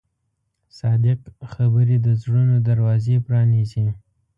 [0.77, 1.19] صادق
[1.53, 3.85] خبرې د زړونو دروازې پرانیزي.